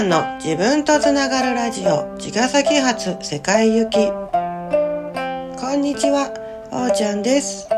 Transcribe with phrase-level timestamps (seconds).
[0.00, 4.06] んの自分とつながるラジオ茅ヶ崎発世界行き。
[5.60, 6.32] こんにちは
[6.72, 7.68] おーちゃんです。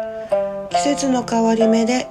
[0.71, 2.07] 季節の変わり目で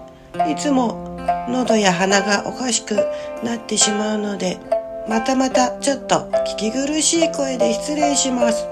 [0.50, 1.18] いつも
[1.48, 2.96] 喉や鼻がおかしく
[3.44, 4.60] なってしまうので
[5.08, 8.68] またまたちょっと聞き苦しい声で失礼します。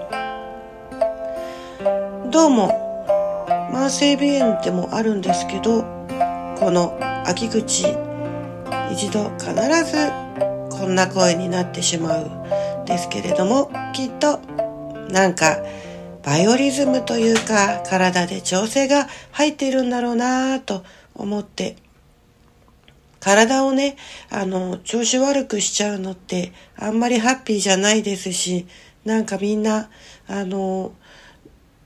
[2.32, 2.70] どうも
[3.72, 5.84] 慢性鼻炎でもあるんですけど
[6.60, 7.86] この秋口
[8.92, 9.54] 一度必
[9.86, 10.29] ず
[10.80, 14.40] こんな声になってしまうですけれどもきっと
[15.12, 15.58] なんか
[16.24, 21.76] バイオリズムというか体で調整が入っているんだろうなぁと思って
[23.20, 23.98] 体をね
[24.30, 28.66] あの調子悪くしちゃうのってあんまりハッピーじゃないですし
[29.04, 29.90] なんかみんな
[30.30, 30.94] あの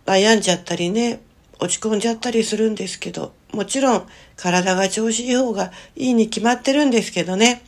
[0.05, 1.19] 悩んじゃったりね
[1.59, 7.63] 落ち込んじゃったりするんですけどもちろん体が調子いい方がいいに決まってるんですけどね。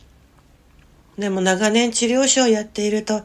[1.18, 3.22] でも長年治療師をやっていると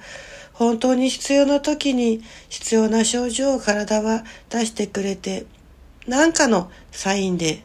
[0.53, 5.45] 本当に必要な時に必要な症状を体は出してくれて
[6.07, 7.63] 何かのサインで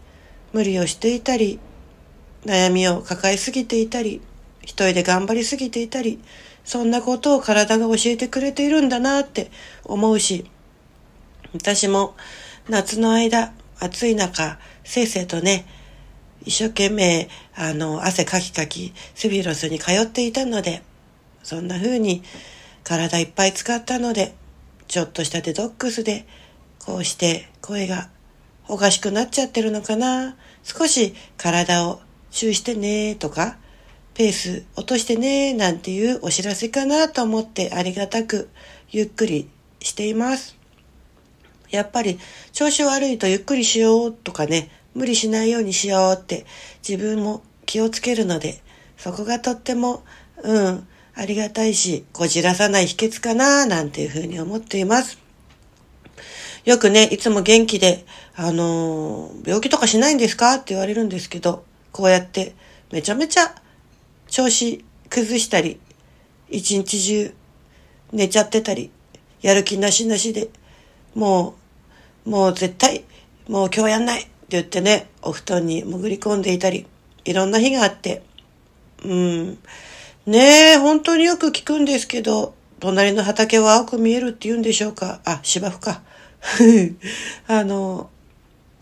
[0.52, 1.58] 無理をしていたり
[2.44, 4.20] 悩みを抱えすぎていたり
[4.62, 6.20] 一人で頑張りすぎていたり
[6.64, 9.50] そんなことを体が教えてくれているんだなって
[9.84, 10.50] 思うし
[11.54, 12.16] 私も
[12.69, 15.66] 夏の間暑い中せいせいとね
[16.47, 20.83] 一生懸命、あの、汗かきかき、スビロスに通っていたので、
[21.42, 22.22] そんな風に
[22.84, 24.34] 体いっぱい使ったので、
[24.86, 26.25] ちょっとしたデトックスで、
[26.84, 28.08] こうして声が
[28.69, 30.36] おかしくなっちゃってるのかな。
[30.62, 33.58] 少し体を注意してねとか、
[34.14, 38.48] ペース落としてねなんていうお知らせかなと思ってありがたく
[38.91, 39.50] ゆっくり
[39.81, 40.56] しています。
[41.71, 42.19] やっぱり
[42.53, 46.47] 調子悪いとゆっくりしようとかね、無理しないようにしようって
[46.87, 48.62] 自分も気をつけるので、
[48.97, 50.03] そこがとっても、
[50.43, 55.19] うん、ありがたいし、こじらさない秘訣かななんていうふうに思っています。
[56.65, 60.55] よくね、いつも元気で、あのー、病気とかしないんですか？
[60.55, 62.55] って言われるんですけど、こうやって
[62.91, 63.55] めちゃめちゃ
[64.28, 65.78] 調子崩したり、
[66.49, 67.34] 一日中
[68.13, 68.91] 寝ちゃってたり、
[69.43, 70.49] やる気なしなしで、
[71.15, 71.55] も
[72.25, 73.05] う、もう絶対、
[73.47, 76.87] もう今日やんないって言ってね、お布団に潜り込んでいたり、
[77.25, 78.23] いろんな日があって、
[79.05, 79.59] うん。
[80.25, 85.21] ねえ、本当によく聞くんですけど、隣の畑は青く見えるって言うんでしょうか。
[85.25, 86.03] あ、芝生か。
[87.49, 88.09] あの、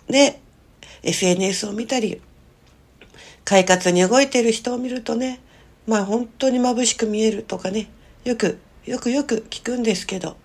[0.07, 0.43] ね、
[1.03, 2.21] SNS を見たり、
[3.47, 5.41] 快活に動いてる人を見るとね、
[5.87, 7.89] まあ本当に眩しく見えるとかね、
[8.25, 10.37] よく、よくよく聞くんですけど、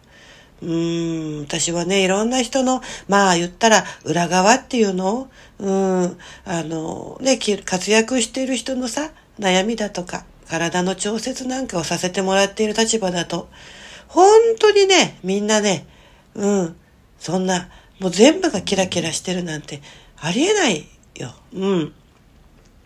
[0.62, 5.22] うーん、私はね、いろんな人の、まあ言ったら裏側っていうの？
[5.22, 5.28] を、
[5.60, 13.50] うん、あの、ね、活躍している人のさ、悩みだとか、体の調節なんかをさせてもらっている立場だと、
[14.08, 14.28] 本
[14.60, 15.86] 当にね、みんなね、
[16.36, 16.76] うん、
[17.20, 19.82] そんな、もう全部がキラキラしてるなんて
[20.18, 21.34] ありえないよ。
[21.54, 21.94] うん。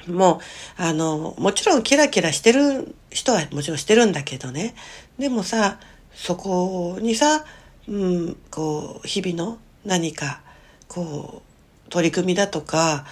[0.08, 0.42] も
[0.78, 4.76] う、あの、もちろんキラキラしてる人はもちろんしてるんだけどね。
[5.18, 5.80] でもさ、
[6.14, 7.46] そこにさ、
[7.88, 7.92] う
[8.30, 10.42] ん、こう、日々の何か、
[10.88, 11.42] こ
[11.88, 13.06] う、取り組みだとか、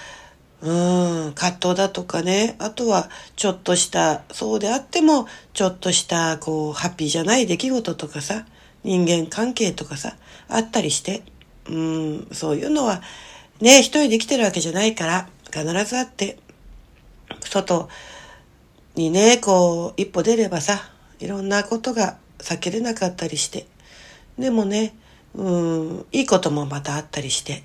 [0.62, 8.46] うん、葛藤だとかね、あとはちょっとした、そうであっても、ちょっとした、こう、ハッピーじゃない出来事とかさ、
[8.84, 10.16] 人間関係とかさ、
[10.48, 11.24] あったりして、
[11.68, 13.02] うん、そういうのは、
[13.60, 16.38] ね、一人で生きてるわけじゃないから、必ずあって、
[17.42, 17.90] 外
[18.96, 20.80] にね、こう、一歩出ればさ、
[21.20, 23.68] いろんなことが避けれなかったりして、
[24.42, 24.94] でもね、
[25.36, 27.64] うん、いいこともまたあったりして、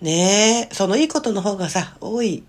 [0.00, 2.44] ねえ、そのいいことの方がさ、多い、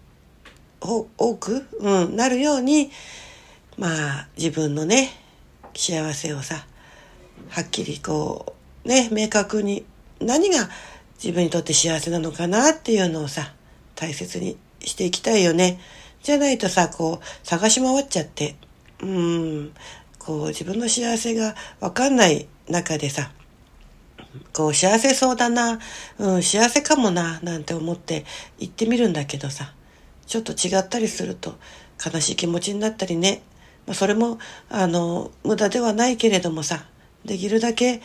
[0.82, 2.92] 多く、うん、なるように、
[3.78, 3.88] ま
[4.20, 5.10] あ、自分のね、
[5.74, 6.66] 幸せをさ、
[7.50, 8.56] はっきりこ
[8.86, 9.86] う、ね、明確に
[10.20, 10.70] 何が
[11.22, 13.54] 自分にとって幸せなのかなっていうのをさ、
[13.96, 15.80] 大切にしていきたいよね。
[16.24, 18.56] じゃないとさ、こう、探し回っちゃって、
[19.02, 19.72] うん、
[20.20, 23.32] こう、自分の幸せがわかんない中でさ、
[24.54, 25.80] こう幸せそうだな、
[26.18, 28.26] うん、幸せかもな、なんて思って
[28.60, 29.74] 行ってみるんだけどさ、
[30.26, 31.56] ちょっと違ったりすると
[32.04, 33.44] 悲しい気持ちになったりね、
[33.86, 34.40] まあ、それも、
[34.70, 36.86] あの、無駄ではないけれどもさ、
[37.26, 38.02] できるだけ、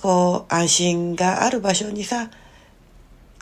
[0.00, 2.30] こう、安心がある場所にさ、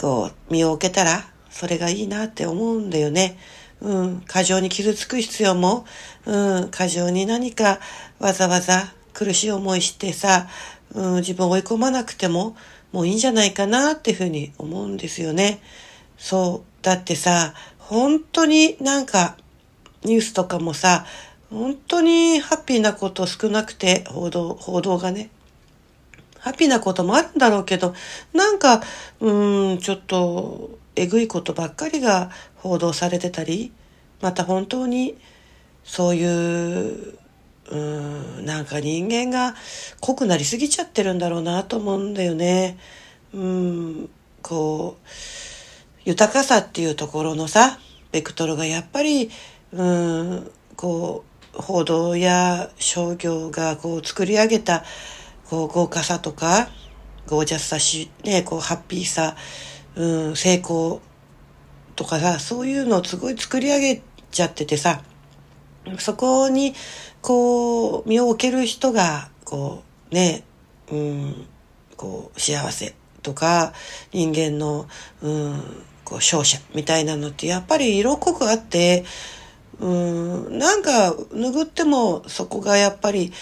[0.01, 3.39] こう、身を置けたら、それがいいなって思うんだよね。
[3.81, 5.85] うん、過剰に傷つく必要も、
[6.27, 7.81] うん、過剰に何か
[8.19, 10.49] わざわざ苦しい思いしてさ、
[10.95, 12.57] うん、自分を追い込まなくても
[12.93, 15.61] もういいんじゃないかなっていうふうに思うんですよね。
[16.19, 16.85] そう。
[16.85, 19.37] だってさ、本当になんか
[20.05, 21.07] ニュースとかもさ、
[21.51, 25.31] 本当にハッピーなこと少なくて、報道、報道がね。
[26.39, 27.95] ハッピーなこともあるんだろうけど、
[28.33, 28.83] なんか、
[29.21, 33.73] うん、ちょっと、えぐいことばっかりが報道されてたり、
[34.21, 35.17] また本当に、
[35.85, 37.19] そういう、
[37.75, 39.57] うん、なんか人間が
[40.01, 42.79] 濃くなりすぎちゃってるんだろうなと思うんだよね。
[43.33, 44.11] うん、
[44.43, 45.09] こう、
[46.05, 47.81] 豊かさっていうところのさ、
[48.13, 49.29] ベクトルがやっぱり、
[49.73, 51.25] うん、こ
[51.57, 54.85] う、報道や商業がこう作り上げた
[55.49, 56.69] こう豪華さとか、
[57.27, 59.35] ゴージャスさし、ね、こうハッピーさ、
[59.97, 61.01] うん、成功
[61.97, 65.03] とかさ、そういうのをすごい作り上げちゃっててさ、
[65.99, 66.75] そこに、
[67.21, 70.45] こう、身を置ける人が、こう、ね、
[70.91, 71.47] うん、
[71.97, 73.73] こう、幸せとか、
[74.13, 74.87] 人間の、
[75.23, 75.63] うん、
[76.05, 79.05] こう、勝者みたいなのって、やっぱり色濃くあって、
[79.81, 83.33] うん、なんか、拭っても、そこがやっぱり、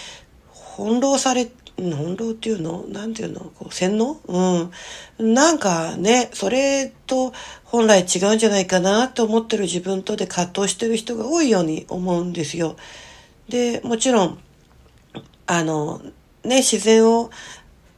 [0.75, 2.85] 翻弄され翻弄っていうの？
[2.87, 3.39] なんていうの？
[3.41, 4.19] こう洗脳？
[4.27, 5.33] うん。
[5.33, 7.33] なんかね、それと
[7.63, 12.75] 本来違うんじゃないかなと思ってる自分とで葛藤してる人が多いように思うんですよ。
[13.49, 14.39] で、もちろん、
[15.47, 16.01] あの、
[16.43, 17.29] ね、自然を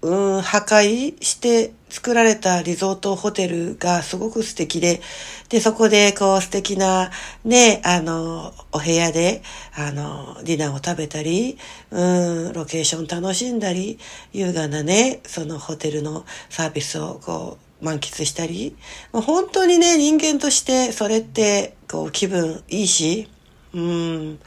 [0.02, 5.00] うん、破壊して作られたリゾートホテルがすごく素敵で、
[5.48, 7.10] で、そこでこう素敵な
[7.46, 9.42] ね、あの、お部屋で、
[9.74, 11.58] あの、ディナーを食べたり、
[11.92, 13.98] うん、ロケーション楽しんだり、
[14.34, 18.76] 優雅なね、そのホテルのサービスをこう、満喫したり、
[19.14, 23.30] もう本当にね、人間としてそれって、こう、気分いいし、
[23.74, 24.40] うん、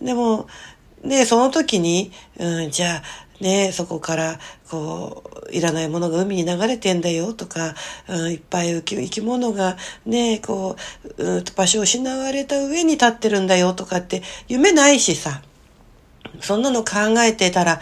[0.00, 0.46] でも、
[1.02, 3.02] ね、その時に、うん、じゃあ、
[3.40, 4.38] ね、そこから、
[4.68, 7.74] こう、いらないものが海に流れてんだよとか、
[8.08, 9.76] うん、いっぱい生き物が
[10.06, 10.76] ね、こ
[11.18, 15.42] う、うん、場所を失われた上に立ってるんだよとかって夢ないしさ。
[16.40, 17.80] そんなの考えてたら、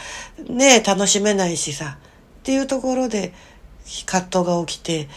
[0.49, 1.99] ね、楽しめないしさ。
[2.41, 3.33] っていうところで、
[4.07, 5.09] 葛藤が起きて、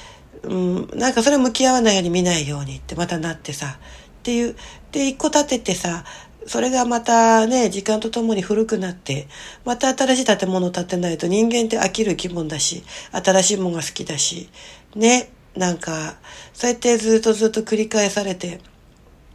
[0.43, 3.77] うん、なんかそれ向き合わないように見ないようにってまたなってさ。
[3.77, 4.55] っていう、
[4.91, 6.03] で、一個立ててさ、
[6.47, 9.27] それがまたね、時間とともに古くなって、
[9.63, 14.49] また新しい建物を建てないと人間って飽きる気分だし、新しいものが好きだし、
[14.95, 16.15] ね、なんか、
[16.53, 18.59] そうやってずっとずっと繰り返されて、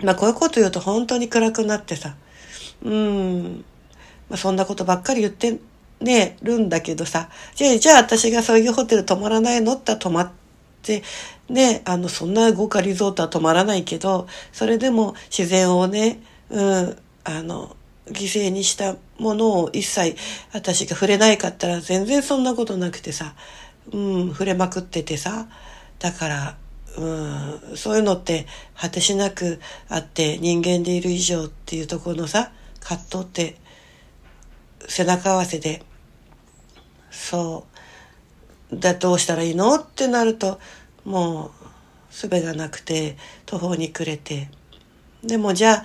[0.03, 2.15] まあこういうこと言うと本当に暗くなってさ、
[2.83, 3.65] うん、
[4.29, 5.59] まあそんなことばっかり言って
[6.01, 9.75] ね、るんだけどさ、じゃあ、じゃあ私がそういうホテル泊まらないの？
[9.75, 10.31] って泊まっ
[10.83, 11.03] て、
[11.49, 17.76] ね、あの、そんな豪華リゾートは泊まらないけど、それでも自然をね、うん、あの、
[18.06, 20.17] 犠牲にしたものを一切
[20.52, 23.35] 私が触れないかったら全然そんなことなくてさ、
[23.93, 25.47] うん、触れまくっててさ、
[25.99, 26.56] だから、
[26.97, 32.50] うん、そういうのって果てしなくあって人間でいる以上っていうところのさ、
[32.81, 33.56] 葛藤って
[34.88, 35.82] 背中合わせで、
[37.11, 37.67] そ
[38.73, 39.76] う、だどうしたらいいの？
[39.76, 40.58] ってなると、
[41.05, 41.50] もう、
[42.12, 43.17] 術がなくて
[43.47, 44.49] 途方に暮れて、
[45.23, 45.85] でもじゃあ、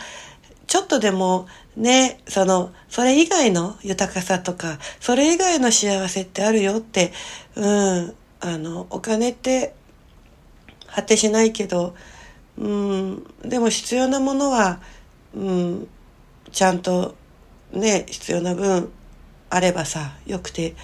[0.67, 7.11] ちょっとでもね、その、それ以外の豊かさとか、それ以外の幸せってあるよって、
[7.55, 9.75] うん、あの、お金って
[10.87, 11.95] 果てしないけど、
[12.57, 14.79] うん、でも必要なものは、
[15.35, 15.87] うん、
[16.51, 17.15] ちゃんと
[17.73, 18.89] ね、必要な分
[19.49, 20.75] あればさ、よくて、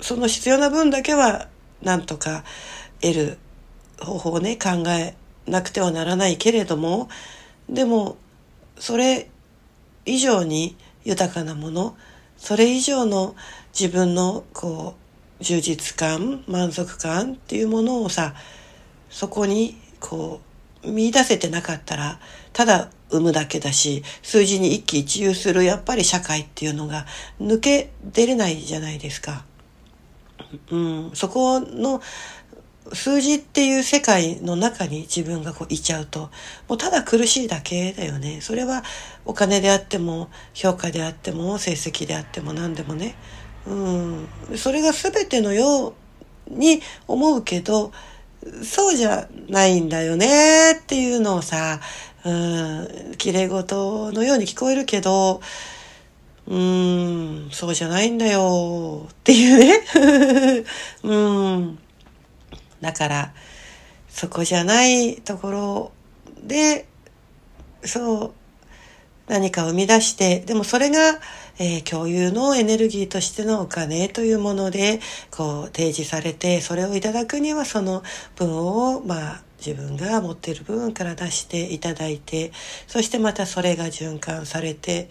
[0.00, 1.48] その必要な分だけは
[1.82, 2.44] なんとか
[3.00, 3.38] 得る
[4.00, 5.14] 方法をね、考え
[5.46, 7.08] なくてはならないけれども、
[7.68, 8.16] でも、
[8.78, 9.28] それ
[10.04, 11.96] 以上に豊かなもの、
[12.36, 13.34] それ以上の
[13.78, 14.94] 自分のこ
[15.40, 18.34] う、充実感、満足感っていうものをさ、
[19.10, 20.40] そこにこ
[20.84, 22.20] う、見出せてなかったら、
[22.52, 27.06] ただ産むだけだし、数字に一喜一憂するやっぱり社会っていうのが
[27.40, 29.44] 抜け出れないじゃないですか。
[30.70, 32.00] うん、そこの
[32.92, 36.30] 数字っていう世界の中に自分がこういちゃうと、
[36.68, 38.40] もうただ苦しいだけだよね。
[38.40, 38.84] それは
[39.24, 43.16] お金であっても、評価であっても、成績であっても何でもね。
[43.66, 44.28] うん。
[44.56, 45.94] それが全てのよう
[46.50, 47.92] に思うけど、
[48.62, 51.80] そうじゃないんだよねっていうのをさ、
[52.24, 55.40] うん、綺麗事のように聞こえるけど、
[56.46, 60.64] うーん、そうじゃないんだよっていうね。
[61.02, 61.78] うん。
[62.80, 63.32] だから、
[64.08, 65.92] そこじゃないところ
[66.42, 66.86] で、
[67.82, 68.32] そう、
[69.28, 70.98] 何か生み出して、でもそれが、
[71.58, 78.02] えー、共有のエネルギーとしてのお金というもので、こう、提示されて、それをいただくにはその
[78.36, 82.52] 分を、まあ、自分が持っている部分から出していただいて
[82.86, 85.08] そしてまたそれが循環されて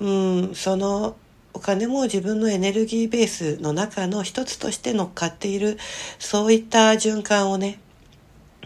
[0.00, 1.16] うんその
[1.54, 5.78] お金も自分のエネルギーベースの中の一つとして乗っかっている
[6.18, 7.78] そういった循環をね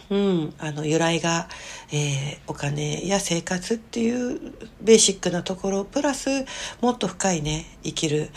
[0.08, 1.48] うん、あの由来が、
[1.92, 4.40] えー、お金や生活っていう
[4.80, 6.28] ベーシックなところプラス
[6.80, 8.30] もっと深いね生きる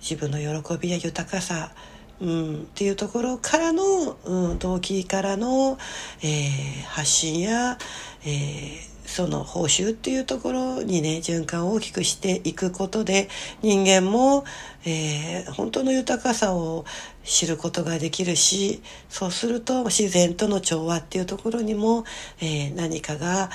[0.00, 1.72] 自分の喜びや豊かさ
[2.18, 5.76] うん、っていうところからの、うん、動機からの、
[6.22, 7.76] えー、発信や、
[8.24, 13.28] えー、その報酬っていうところにね循環を大きくしていくことで
[13.62, 14.44] 人間も、
[14.84, 16.84] えー、本当の豊かさを
[17.24, 22.04] 知ることができるしそうすると自然との調和っていうところにも、
[22.40, 23.50] えー、何かが、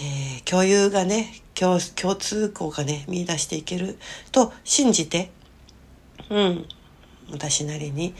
[0.00, 3.98] えー、共有がね共通項がね見出していける
[4.32, 5.30] と信じて、
[6.30, 6.66] うん、
[7.30, 8.14] 私なりに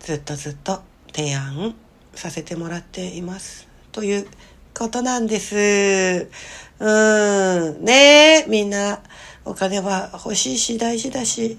[0.00, 0.82] ずっとずっと
[1.12, 1.74] 提案
[2.14, 3.68] させてもらっています。
[3.92, 4.26] という
[4.76, 6.28] ことなんです。
[6.78, 7.82] うん。
[7.82, 9.00] ねえ、みんな
[9.46, 11.56] お金は欲しいし大事だし。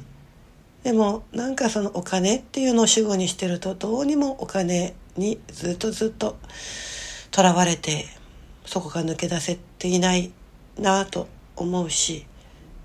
[0.84, 6.38] でもなんかそのお金っていうのを主語にしてるとどうにもお金にずっとずっと
[7.32, 8.06] とらわれて
[8.66, 10.32] そこが抜け出せていない
[10.78, 12.28] なぁと思うし、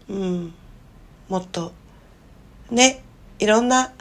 [0.08, 0.54] うん。
[1.28, 1.72] もっと
[2.70, 3.04] ね、
[3.38, 3.92] いろんな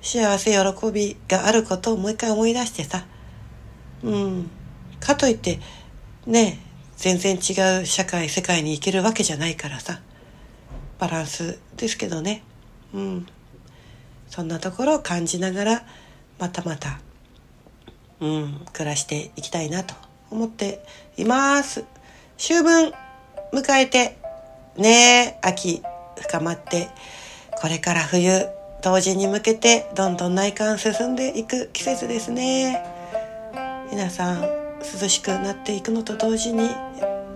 [0.00, 3.04] 幸せ喜びがあることをもう一回思い出してさ
[4.02, 4.50] うん
[5.02, 5.58] かといって
[6.26, 6.58] ね
[6.96, 10.00] 全然違う社会世界に行けるわけじゃないからさ。
[11.02, 12.44] バランスですけどね。
[12.94, 13.26] うん。
[14.28, 15.82] そんなところを感じながら
[16.38, 17.00] またまた
[18.20, 19.94] うん暮らしていきたいなと
[20.30, 20.84] 思って
[21.16, 21.84] います。
[22.38, 22.92] 秋分
[23.52, 24.16] 迎えて
[24.76, 25.82] ね秋
[26.20, 26.88] 深まって
[27.60, 28.46] これから冬
[28.80, 32.80] 冬至に向けてどんどん内観進んでいく季節ですね。
[33.90, 36.70] 皆さん涼しくなっていくのと同時に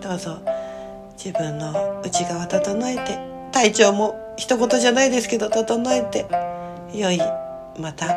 [0.00, 0.38] どうぞ
[1.12, 3.18] 自分の内側整えて
[3.52, 6.26] 体調も一言じゃないですけど整えて
[6.92, 7.18] 良い
[7.78, 8.14] また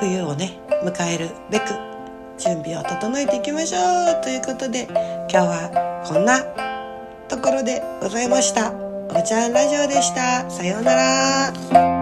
[0.00, 1.64] 冬をね迎えるべく
[2.38, 4.88] 準備を整えていきましょうということで
[5.28, 6.42] 今日はこんな
[7.28, 8.72] ところでございました。
[9.12, 10.48] おちゃんラジオでした。
[10.50, 11.99] さようなら。